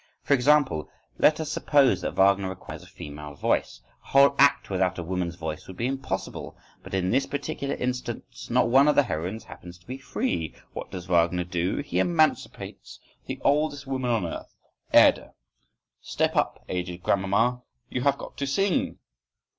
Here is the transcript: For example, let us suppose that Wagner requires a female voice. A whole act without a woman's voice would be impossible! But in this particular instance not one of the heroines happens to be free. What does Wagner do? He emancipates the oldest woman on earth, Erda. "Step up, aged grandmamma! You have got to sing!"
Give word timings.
For 0.23 0.33
example, 0.33 0.89
let 1.19 1.39
us 1.39 1.51
suppose 1.51 2.01
that 2.01 2.15
Wagner 2.15 2.49
requires 2.49 2.81
a 2.81 2.87
female 2.87 3.35
voice. 3.35 3.81
A 4.03 4.07
whole 4.07 4.35
act 4.39 4.71
without 4.71 4.97
a 4.97 5.03
woman's 5.03 5.35
voice 5.35 5.67
would 5.67 5.77
be 5.77 5.85
impossible! 5.85 6.57
But 6.81 6.95
in 6.95 7.11
this 7.11 7.27
particular 7.27 7.75
instance 7.75 8.49
not 8.49 8.67
one 8.69 8.87
of 8.87 8.95
the 8.95 9.03
heroines 9.03 9.43
happens 9.43 9.77
to 9.77 9.85
be 9.85 9.99
free. 9.99 10.55
What 10.73 10.89
does 10.89 11.05
Wagner 11.05 11.43
do? 11.43 11.83
He 11.85 11.99
emancipates 11.99 12.99
the 13.27 13.39
oldest 13.43 13.85
woman 13.85 14.09
on 14.09 14.25
earth, 14.25 14.55
Erda. 14.91 15.35
"Step 16.01 16.35
up, 16.35 16.65
aged 16.67 17.03
grandmamma! 17.03 17.61
You 17.91 18.01
have 18.01 18.17
got 18.17 18.37
to 18.37 18.47
sing!" 18.47 18.97